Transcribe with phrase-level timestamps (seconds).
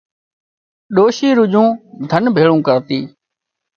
[0.95, 1.69] ڏوشي رُڄون
[2.09, 2.99] ڌن ڀيۯون ڪرتي